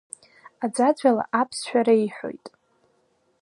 Аӡәаӡәала 0.63 1.23
аԥсшәа 1.39 1.81
реиҳәоит. 1.85 2.45